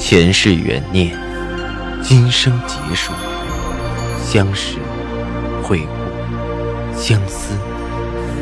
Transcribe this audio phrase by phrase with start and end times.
[0.00, 1.14] 前世缘孽，
[2.02, 3.12] 今生劫数，
[4.24, 4.78] 相识、
[5.62, 7.54] 会故，相思、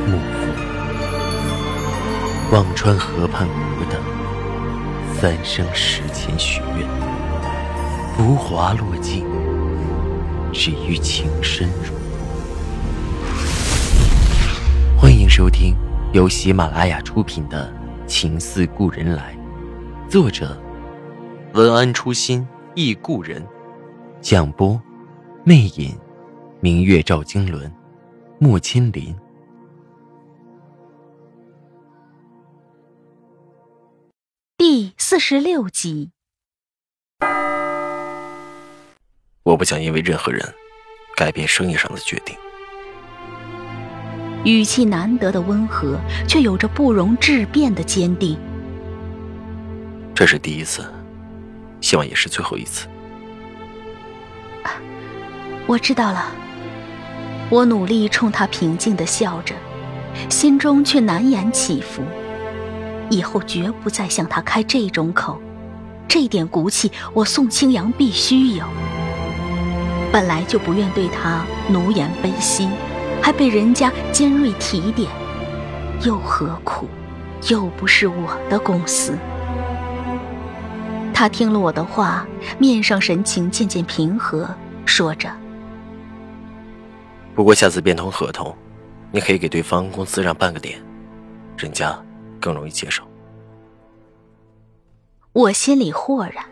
[0.06, 0.46] 幕赋。
[2.52, 4.00] 忘川河畔无等，
[5.20, 6.88] 三生石前许愿，
[8.16, 9.26] 浮华落尽，
[10.52, 11.92] 只余情深入。
[14.96, 15.74] 欢迎收听
[16.12, 17.70] 由喜马拉雅出品的
[18.06, 19.36] 《情似故人来》，
[20.08, 20.56] 作者。
[21.58, 23.44] 文安初心忆故人，
[24.20, 24.80] 蒋波，
[25.42, 25.98] 魅影，
[26.60, 27.68] 明月照经纶，
[28.38, 29.12] 莫千林。
[34.56, 36.12] 第四十六集。
[39.42, 40.40] 我不想因为任何人
[41.16, 42.36] 改变生意上的决定。
[44.44, 48.38] 语气难得的温和，却有着不容置辩的坚定。
[50.14, 50.88] 这是第一次。
[51.80, 52.86] 希望也是最后一次。
[55.66, 56.26] 我知道了。
[57.50, 59.54] 我努力冲他平静的笑着，
[60.28, 62.02] 心中却难言起伏。
[63.10, 65.40] 以后绝不再向他开这种口，
[66.06, 68.64] 这点骨气我宋清扬必须有。
[70.12, 72.68] 本来就不愿对他奴颜卑膝，
[73.22, 75.10] 还被人家尖锐提点，
[76.02, 76.86] 又何苦？
[77.48, 79.16] 又不是我的公司。
[81.18, 82.24] 他听了我的话，
[82.60, 84.48] 面上神情渐渐平和，
[84.86, 85.28] 说着
[87.34, 88.56] ：“不过下次变通合同，
[89.10, 90.80] 你可以给对方公司让半个点，
[91.56, 92.00] 人家
[92.40, 93.02] 更容易接受。”
[95.34, 96.44] 我心里豁然，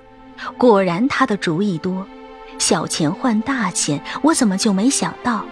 [0.58, 2.04] 果然他的主意多，
[2.58, 5.44] 小钱换大钱，我怎么就没想到？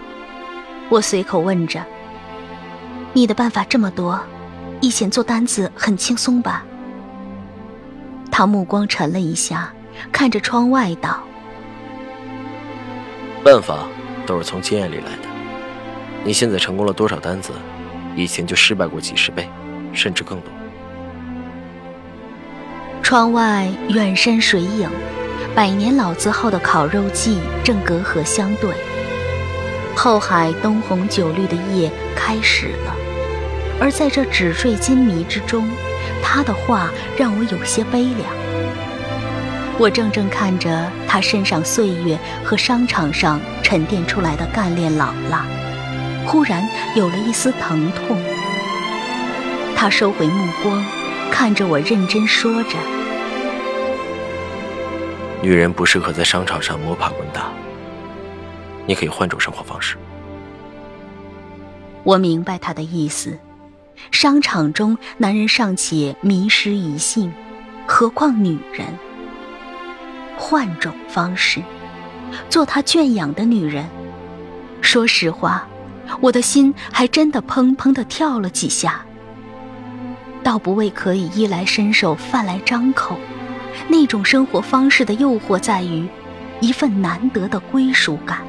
[0.89, 1.87] 我随口问着
[3.15, 4.21] ：“你的办法这么多，
[4.81, 6.67] 以前做单子很轻松吧？”
[8.37, 9.73] 他目光沉了一下，
[10.11, 11.23] 看着窗外道
[13.45, 13.87] ：“办法
[14.27, 15.29] 都是从经验里来的。
[16.25, 17.53] 你现在成功了多少单子，
[18.17, 19.49] 以前就失败过几十倍，
[19.93, 20.51] 甚至更多。”
[23.05, 24.91] 窗外远山水影，
[25.55, 28.75] 百年老字号的烤肉季正隔河相对。
[29.95, 32.97] 后海灯红酒绿的夜开始了，
[33.81, 35.71] 而在这纸醉金迷之中。
[36.35, 38.29] 他的话让我有些悲凉。
[39.79, 45.47] 我怔怔看着他身上岁月和商场上沉淀出来的干练老辣，
[46.27, 48.21] 忽然有了一丝疼痛。
[49.77, 50.85] 他收回目光，
[51.31, 52.71] 看着我认真说着
[55.41, 57.53] ：“女人不适合在商场上摸爬滚打，
[58.87, 59.97] 你可以换种生活方式。”
[62.03, 63.39] 我明白他的意思。
[64.11, 67.33] 商场中，男人尚且迷失一性，
[67.87, 68.87] 何况女人？
[70.37, 71.63] 换种方式，
[72.49, 73.87] 做他圈养的女人。
[74.81, 75.67] 说实话，
[76.21, 79.05] 我的心还真的砰砰的跳了几下。
[80.43, 83.17] 倒不为可以衣来伸手、饭来张口，
[83.89, 86.07] 那种生活方式的诱惑在于，
[86.61, 88.41] 一份难得的归属感，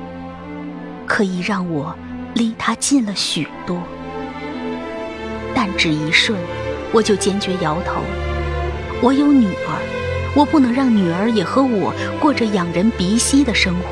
[1.06, 1.96] 可以让我
[2.34, 3.82] 离他近了许多。
[5.66, 6.38] 但只一瞬，
[6.92, 8.04] 我就坚决摇头。
[9.02, 9.82] 我有女儿，
[10.36, 13.90] 我不能让女儿也和我过着仰人鼻息的生活。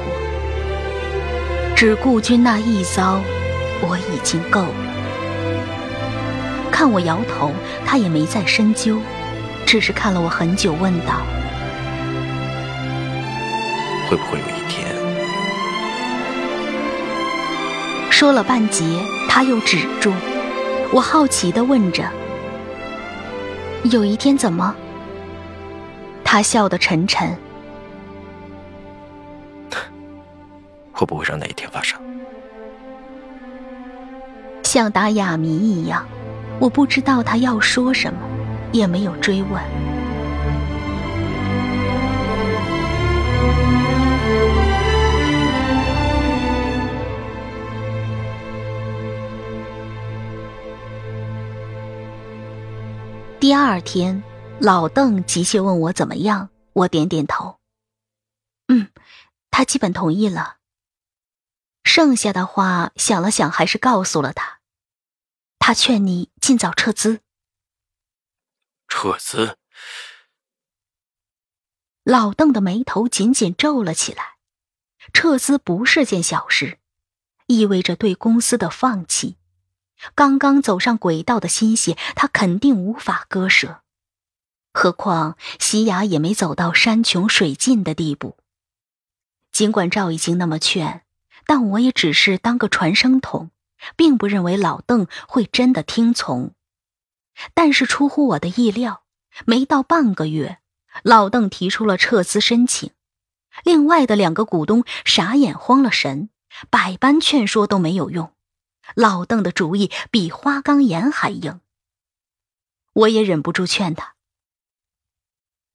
[1.75, 3.19] 只顾君那一遭，
[3.81, 4.75] 我已经够了。
[6.69, 7.51] 看我摇头，
[7.84, 9.00] 他也没再深究，
[9.66, 11.23] 只是看了我很久，问道
[14.07, 14.85] ：“会不会有一天？”
[18.11, 18.84] 说了半截，
[19.28, 20.13] 他又止住。
[20.94, 22.08] 我好奇的问着
[23.92, 24.76] ：“有一天怎么？”
[26.24, 27.36] 他笑得沉沉。
[30.92, 32.00] 会不会让那一天发生？
[34.62, 36.06] 像打哑谜一样，
[36.59, 38.20] 我不知道他要说什么，
[38.72, 39.83] 也没有追问。
[53.43, 54.23] 第二天，
[54.61, 57.59] 老邓急切问我怎么样，我点点头。
[58.67, 58.90] 嗯，
[59.51, 60.59] 他基本同意了。
[61.84, 64.61] 剩下的话想了想，还是告诉了他。
[65.59, 67.19] 他劝你尽早撤资。
[68.87, 69.57] 撤资？
[72.05, 74.37] 老邓的眉头紧紧皱了起来。
[75.11, 76.79] 撤资不是件小事，
[77.47, 79.35] 意味着对公司的放弃。
[80.16, 83.82] 刚刚走上轨道的心血，他肯定无法割舍。
[84.73, 88.38] 何况西雅也没走到山穷水尽的地步。
[89.52, 91.03] 尽管赵已经那么劝，
[91.46, 93.52] 但我也只是当个传声筒，
[93.96, 96.53] 并不认为老邓会真的听从。
[97.53, 99.03] 但是出乎我的意料，
[99.46, 100.59] 没到半个月，
[101.03, 102.91] 老邓提出了撤资申请。
[103.64, 106.29] 另外的两个股东傻眼慌了神，
[106.72, 108.34] 百般劝说都没有用。
[108.96, 111.62] 老邓的主意比花岗岩还硬。
[112.94, 114.16] 我也忍不住劝他：“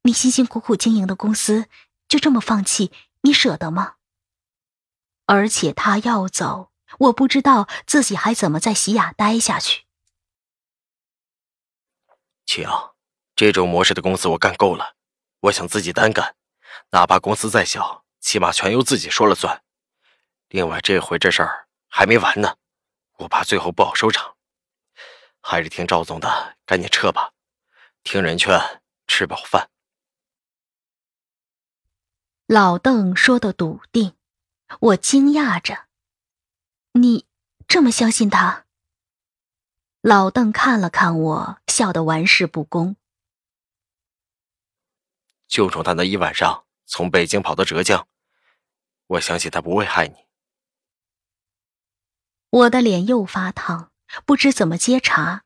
[0.02, 1.66] 你辛辛苦苦经营的公司
[2.06, 3.96] 就这么放弃，你舍得吗？
[5.26, 9.84] 而且他要走，我不知道自己还怎么在喜雅待下去。”
[12.46, 12.66] 晴，
[13.34, 14.94] 这种模式的公司我干够了，
[15.40, 16.36] 我想自己单干，
[16.92, 19.62] 哪怕公司再小，起码全由自己说了算。
[20.48, 22.56] 另外，这回这事儿还没完呢，
[23.18, 24.36] 我怕最后不好收场。
[25.40, 27.32] 还是听赵总的，赶紧撤吧。
[28.02, 29.70] 听人劝，吃饱饭。
[32.46, 34.16] 老邓说的笃定，
[34.80, 35.86] 我惊讶着
[36.92, 37.26] ：“你
[37.66, 38.66] 这么相信他？”
[40.00, 42.96] 老邓看了看我，笑得玩世不恭。
[45.46, 48.06] 就冲他那一晚上从北京跑到浙江，
[49.06, 50.27] 我相信他不会害你。
[52.50, 53.90] 我的脸又发烫，
[54.24, 55.44] 不知怎么接茬。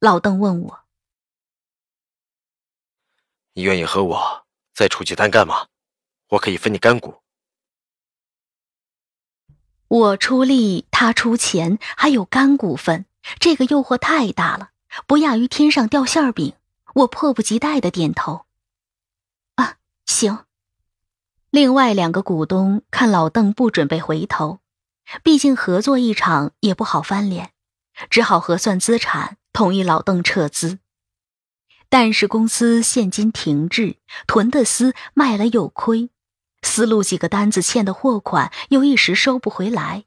[0.00, 0.80] 老邓问我
[3.54, 5.68] ：“你愿意和我再出去单干吗？
[6.28, 7.22] 我可以分你干股。”
[9.86, 13.06] 我出力，他出钱，还有干股份。
[13.38, 14.70] 这个诱惑太大了，
[15.06, 16.54] 不亚于天上掉馅饼。
[16.94, 18.46] 我迫不及待的点头。
[19.56, 19.76] 啊，
[20.06, 20.46] 行。
[21.50, 24.60] 另外两个股东看老邓不准备回头，
[25.22, 27.50] 毕竟合作一场也不好翻脸，
[28.08, 30.78] 只好核算资产，同意老邓撤资。
[31.88, 33.96] 但是公司现金停滞，
[34.26, 36.10] 囤的丝卖了又亏，
[36.62, 40.04] 丝路几个单子欠的货款又一时收不回来，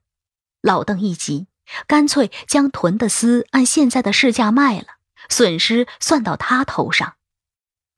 [0.62, 1.48] 老邓一急。
[1.88, 4.88] 干脆将囤的丝按现在的市价卖了，
[5.30, 7.16] 损失算到他头上，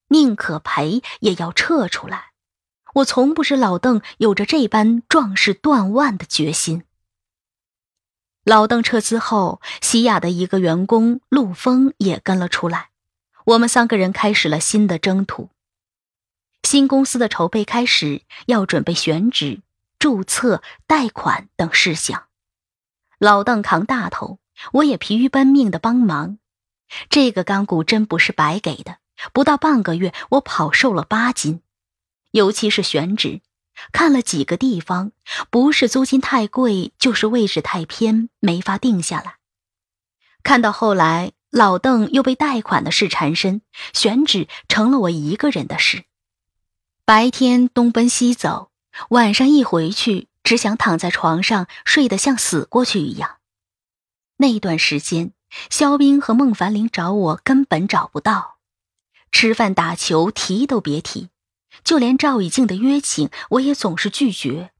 [0.09, 2.31] 宁可赔也要撤出来。
[2.95, 6.83] 我从不知老邓有着这般壮士断腕的决心。
[8.45, 12.89] 老邓撤资后，西雅的一个员工陆峰也跟了出来，
[13.43, 15.49] 我们三个人开始了新的征途。
[16.61, 19.61] 新公司的筹备开始，要准备选址、
[19.97, 22.25] 注册、贷款等事项。
[23.17, 24.37] 老邓扛大头，
[24.73, 26.37] 我也疲于奔命的帮忙。
[27.09, 28.99] 这个干股真不是白给的，
[29.33, 31.63] 不到半个月，我跑瘦了八斤。
[32.29, 33.41] 尤其是选址，
[33.91, 35.11] 看了几个地方，
[35.49, 39.35] 不是租金太贵，就是位置太偏，没法定下来。
[40.43, 43.61] 看到后来，老邓又被贷款的事缠身，
[43.93, 46.05] 选址成了我一个人的事。
[47.05, 48.71] 白天东奔西走，
[49.09, 50.27] 晚上一回去。
[50.45, 53.37] 只想躺在床上睡得像死过去一样。
[54.37, 55.33] 那段时间，
[55.71, 58.57] 肖冰和孟凡林找我根本找不到，
[59.31, 61.29] 吃饭打球提都别提，
[61.83, 64.71] 就连赵以静的约请我也总是拒绝，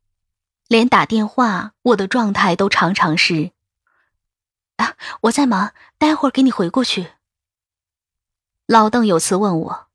[0.68, 3.52] 连打电话我的状态都常常是：
[4.78, 7.12] 啊，我在忙，待会儿给你回过去。
[8.66, 9.88] 老邓有次问我，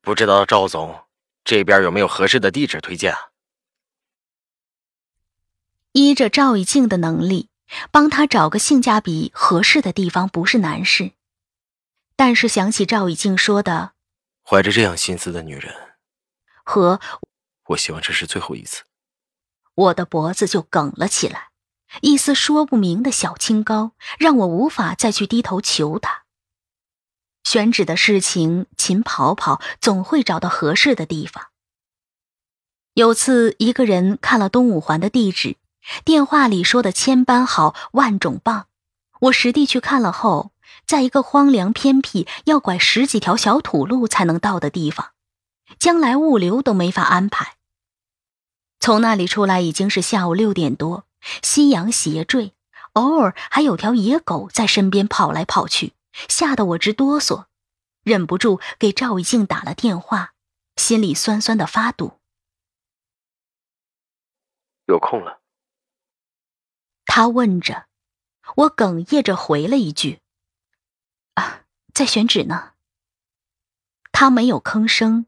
[0.00, 1.04] 不知道赵总。
[1.42, 3.30] 这边有没有合适的地址推荐啊？
[5.92, 7.48] 依着赵以静的能力，
[7.90, 11.12] 帮他找个性价比合适的地方不是难事。
[12.20, 13.92] 但是想起赵以静说的，
[14.44, 15.74] 怀着这样心思的女人，
[16.62, 17.00] 和
[17.68, 18.82] 我希望这是最后一次，
[19.74, 21.48] 我的脖子就梗了起来，
[22.02, 26.24] 一丝说不明的小清高，让我无法再去低头求他。
[27.42, 31.46] 选址的事情，勤跑跑，总会找到合适的地方。
[32.92, 35.56] 有次，一个人看了东五环的地址，
[36.04, 38.66] 电话里说的千般好，万种棒。
[39.20, 40.52] 我实地去看了后，
[40.90, 45.12] 在一个荒凉偏僻、要拐十几条小土路才能到的地方，
[45.78, 47.58] 将来物流都没法安排。
[48.80, 51.04] 从那里出来已经是下午六点多，
[51.44, 52.54] 夕阳斜坠，
[52.94, 55.92] 偶尔还有条野狗在身边跑来跑去。
[56.28, 57.44] 吓得我直哆嗦，
[58.02, 60.32] 忍不住给赵一静打了电话，
[60.74, 62.18] 心里酸酸的发堵。
[64.86, 65.40] 有空了？
[67.06, 67.86] 他问着，
[68.56, 70.29] 我哽咽着回了一句：“啊，
[71.94, 72.72] 在选址呢。”
[74.12, 75.26] 他没有吭声，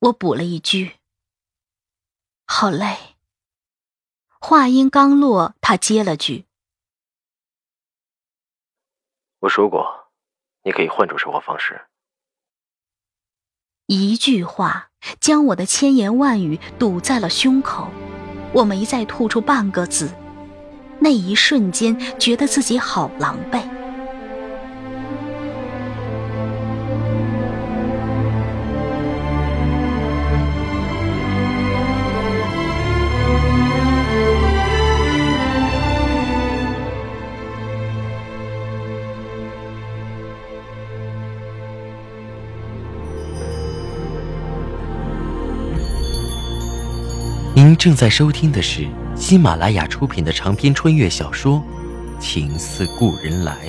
[0.00, 0.96] 我补了一句
[2.44, 3.16] ：“好累。”
[4.40, 6.46] 话音刚落，他接了句
[9.40, 10.10] ：“我说过。”
[10.64, 11.80] 你可以换种生活方式。
[13.86, 17.88] 一句话将我的千言万语堵在了胸口，
[18.52, 20.12] 我没再吐出半个字。
[21.00, 23.77] 那一瞬间，觉得自己好狼狈。
[47.68, 51.62] 您正在收听的是喜马拉雅出品的长篇穿越小说
[52.18, 53.68] 《情似故人来》。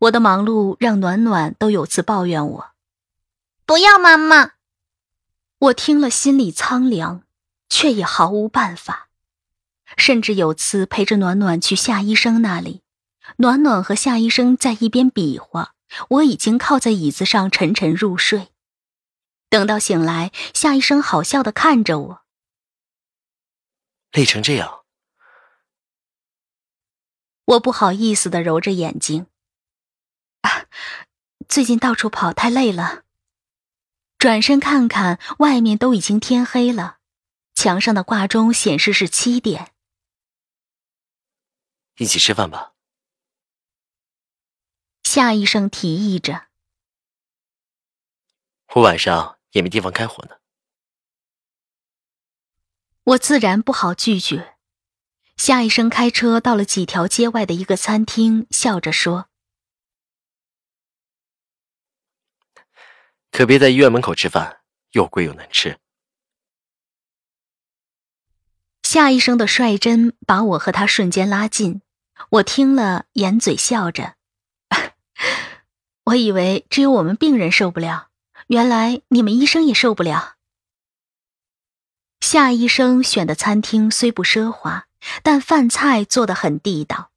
[0.00, 2.70] 我的忙碌让暖暖都有次抱怨我
[3.64, 4.54] ：“不要妈妈。”
[5.60, 7.22] 我听了心里苍凉，
[7.68, 9.10] 却也毫无办法。
[9.96, 12.81] 甚至有次陪着暖暖去夏医生那里。
[13.38, 15.74] 暖暖和夏医生在一边比划，
[16.08, 18.52] 我已经靠在椅子上沉沉入睡。
[19.48, 22.22] 等到醒来，夏医生好笑的看着我
[24.12, 24.84] ：“累成这样。”
[27.44, 29.26] 我不好意思的揉着眼睛
[30.42, 30.66] ：“啊，
[31.48, 33.02] 最近到处跑太累了。”
[34.18, 36.98] 转身看看，外面都已经天黑了，
[37.54, 39.72] 墙上的挂钟显示是七点。
[41.96, 42.71] 一起吃饭吧。
[45.14, 46.46] 夏医生提议着
[48.76, 50.36] ：“我晚上也没地方开火呢。”
[53.04, 54.56] 我自然不好拒绝。
[55.36, 59.28] 夏医生开车到了几条街外的一个餐厅，笑着说
[63.30, 65.78] ：“可别在医院门口吃饭，又贵又难吃。”
[68.82, 71.82] 夏医生的率真把我和他瞬间拉近，
[72.30, 74.16] 我听了，掩嘴笑着。
[76.06, 78.08] 我以为只有我们病人受不了，
[78.48, 80.36] 原来你们医生也受不了。
[82.20, 84.86] 夏医生选的餐厅虽不奢华，
[85.22, 87.10] 但饭菜做的很地道，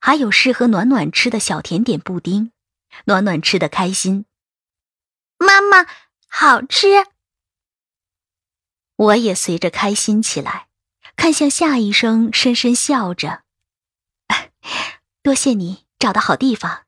[0.00, 2.52] 还有适合暖暖吃的小甜点布丁，
[3.06, 4.26] 暖暖吃的开心。
[5.38, 5.86] 妈妈，
[6.28, 6.88] 好吃。
[8.96, 10.68] 我也随着开心起来，
[11.16, 13.42] 看向夏医生，深深笑着。
[15.22, 16.84] 多谢你找到好地方。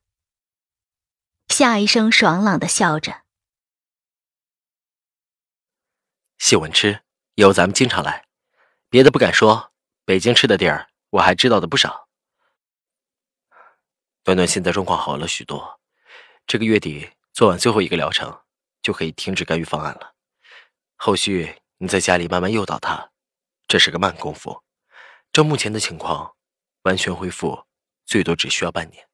[1.59, 3.23] 夏医生爽朗的笑着，
[6.37, 7.01] 喜欢吃，
[7.37, 8.27] 以后咱们经常来。
[8.91, 9.73] 别的不敢说，
[10.05, 12.11] 北京吃的地儿我还知道的不少。
[14.27, 15.81] 暖暖现在状况好了许多，
[16.47, 18.43] 这个月底做完最后一个疗程，
[18.83, 20.13] 就可以停止干预方案了。
[20.97, 23.13] 后续你在家里慢慢诱导他，
[23.67, 24.63] 这是个慢功夫。
[25.33, 26.37] 照目前的情况，
[26.83, 27.65] 完全恢复
[28.05, 29.09] 最多只需要半年。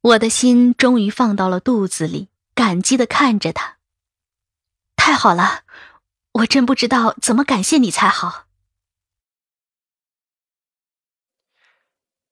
[0.00, 3.78] 我的心终于放到了肚子里，感激的看着他。
[4.94, 5.64] 太好了，
[6.32, 8.46] 我真不知道怎么感谢你才好。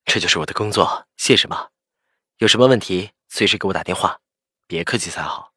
[0.04, 1.70] 这就是我的工作，谢什么？
[2.38, 4.20] 有什么问题随时给我打电话，
[4.68, 5.52] 别客气才好。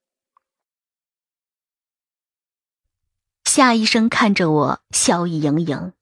[3.44, 5.94] 夏医生看着我，笑意盈盈，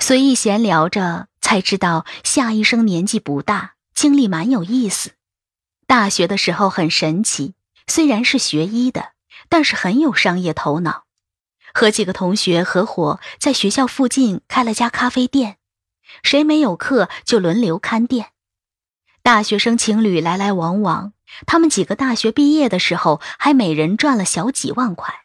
[0.00, 5.17] 随意闲聊着，才知道夏医生年纪不大，经历蛮有意思。
[5.88, 7.54] 大学的时候很神奇，
[7.86, 9.14] 虽然是学医的，
[9.48, 11.06] 但是很有商业头脑，
[11.72, 15.56] 和几个同学合伙在学校附近开了家咖啡店，
[16.22, 18.32] 谁没有课就轮流看店。
[19.22, 21.14] 大学生情侣来来往往，
[21.46, 25.24] 他们几个大学毕业的时候还每人赚了小几万块。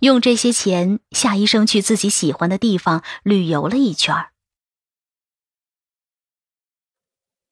[0.00, 4.30] 用这些钱，夏医生去自己喜欢的地方旅游了一圈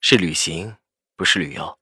[0.01, 0.79] 是旅行。
[1.17, 1.79] 不是旅游。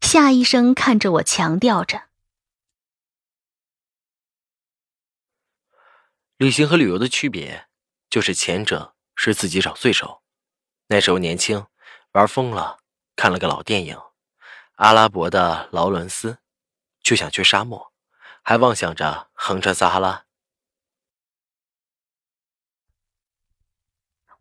[0.00, 2.08] 夏医生看着我，强调着
[6.36, 7.68] ：“旅行和旅游的区别，
[8.10, 10.22] 就是前者是自己找罪受。
[10.88, 11.66] 那时候年轻，
[12.12, 12.78] 玩疯了，
[13.16, 13.96] 看了个老电影
[14.74, 16.32] 《阿拉伯的劳伦斯》，
[17.00, 17.92] 就想去沙漠，
[18.42, 20.23] 还妄想着横穿撒哈拉。”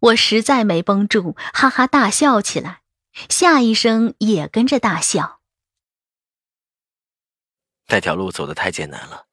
[0.04, 2.82] 我实在没绷住，哈哈大笑起来。
[3.30, 5.40] 夏医生也跟着大笑。
[7.88, 9.28] 那条路走的太艰难了，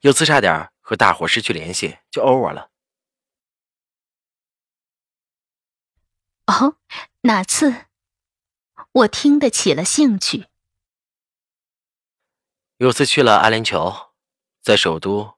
[0.00, 2.70] 有次差点和大伙失去联系，就 over 了。
[6.46, 6.76] 哦，
[7.22, 7.86] 哪次？
[8.92, 10.46] 我听得起了兴趣。
[12.78, 14.10] 有次去了阿联酋，
[14.62, 15.34] 在首都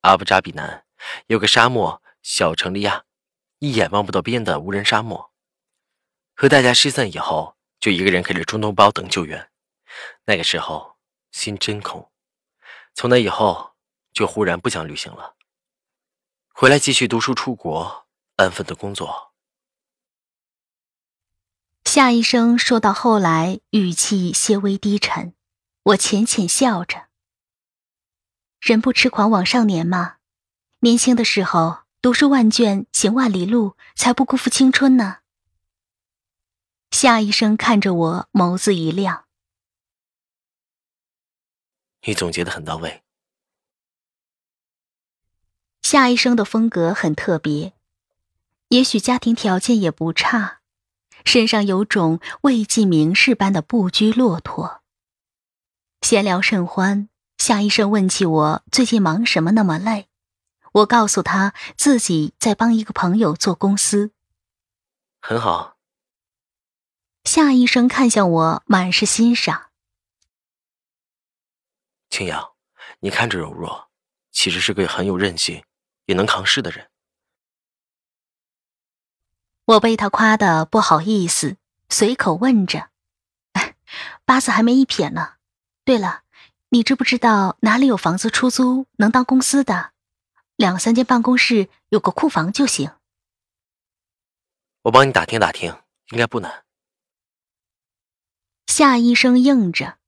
[0.00, 0.84] 阿布扎比南
[1.26, 3.03] 有个沙漠小城利亚，
[3.64, 5.32] 一眼望不到边的无人沙漠。
[6.34, 9.50] 和大家失散以后，就一个人开着中东包等救援。
[10.26, 10.96] 那个时候
[11.32, 12.10] 心真空，
[12.92, 13.72] 从那以后
[14.12, 15.36] 就忽然不想旅行了。
[16.52, 18.06] 回来继续读书，出国
[18.36, 19.32] 安分的工作。
[21.84, 25.34] 夏医生说到后来，语气些微低沉，
[25.84, 27.06] 我浅浅笑着。
[28.60, 30.16] 人不痴狂枉少年嘛，
[30.80, 35.20] 年轻的时候读书万卷，行万里路，才不辜负青春呢。
[36.90, 39.24] 夏医生看着我，眸子一亮。
[42.06, 43.02] 你总结的很到位。
[45.80, 47.72] 夏医生的风格很特别，
[48.68, 50.60] 也许家庭条件也不差，
[51.24, 54.82] 身上有种未进名士般的不拘骆驼。
[56.02, 57.08] 闲聊甚欢，
[57.38, 60.10] 夏医生问起我最近忙什么那么累，
[60.74, 64.10] 我告诉他自己在帮一个朋友做公司。
[65.20, 65.76] 很好。
[67.22, 69.70] 夏医生看向我，满是欣赏。
[72.10, 72.56] 青瑶，
[73.00, 73.88] 你看着柔弱，
[74.32, 75.64] 其实是个很有韧性、
[76.06, 76.90] 也能扛事的人。
[79.64, 81.56] 我被他夸的不好意思，
[81.88, 82.90] 随口问着
[84.26, 85.34] ：“八字还没一撇呢。
[85.84, 86.24] 对了，
[86.70, 89.93] 你知不知道哪里有房子出租能当公司的？
[90.56, 92.90] 两三间办公室，有个库房就行。”
[94.82, 95.76] 我帮你打听打听，
[96.10, 96.64] 应该不难。
[98.66, 99.98] 夏医生应着，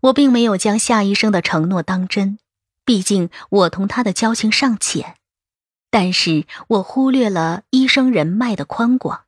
[0.00, 2.38] 我并没有将夏医生的承诺当真，
[2.84, 5.16] 毕竟我同他的交情尚浅。
[5.90, 9.26] 但是我忽略了医生人脉的宽广。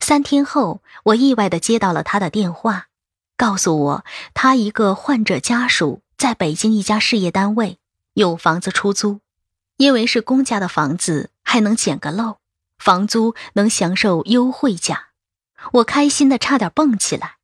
[0.00, 2.88] 三天后，我意外的接到了他的电话，
[3.38, 4.04] 告诉我
[4.34, 7.78] 他一个患者家属在北京一家事业单位
[8.16, 9.20] 有房子出租，
[9.76, 12.38] 因为是公家的房子，还能捡个漏，
[12.78, 15.08] 房租能享受优惠价。
[15.74, 17.36] 我开心的差点蹦起来，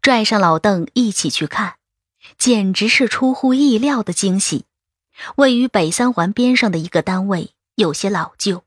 [0.00, 1.78] 拽上老邓一起去看，
[2.38, 4.66] 简直是出乎意料的惊喜。
[5.34, 8.62] 位于北三环边上的一个单位，有些老旧，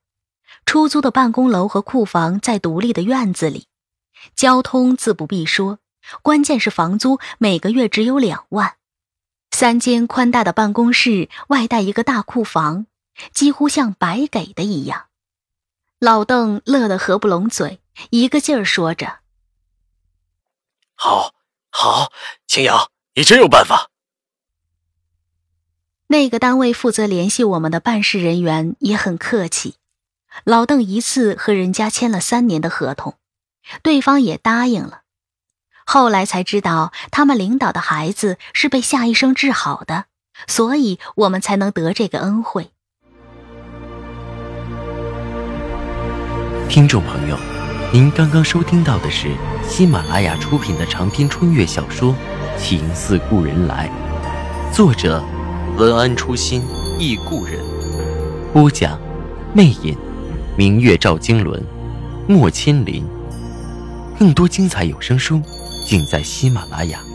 [0.66, 3.68] 出租的办公楼和库房在独立的院子里，
[4.36, 5.80] 交通自不必说，
[6.22, 8.76] 关键是房租每个月只有两万，
[9.52, 12.86] 三间宽大的办公室外带一个大库房，
[13.32, 15.08] 几乎像白给的一样。
[16.00, 17.82] 老邓乐得合不拢嘴。
[18.12, 19.22] 一个劲儿说着
[20.94, 21.34] ：“好，
[21.72, 22.12] 好，
[22.46, 23.90] 青瑶，你真有办法。”
[26.06, 29.78] 那个单位负责联系我们的办事人员也很客气。
[30.44, 33.18] 老邓一次和人家签了三年的合同，
[33.82, 35.02] 对方也答应了。
[35.90, 40.04] 后来才知道，他们领导的孩子是被夏医生治好的，
[40.46, 42.72] 所以我们才能得这个恩惠。
[46.68, 47.38] 听众朋友。
[47.94, 49.30] 您刚刚收听到的是
[49.66, 52.14] 喜马拉雅出品的长篇穿越小说
[52.62, 53.90] 《情似故人来》，
[54.76, 55.24] 作者
[55.78, 56.62] 文安初心
[57.00, 57.58] 忆故人，
[58.52, 59.00] 播讲
[59.54, 59.98] 魅影，
[60.58, 61.64] 明月照经纶，
[62.28, 63.08] 莫千林。
[64.20, 65.42] 更多精彩有声书，
[65.88, 67.07] 尽在喜马拉雅。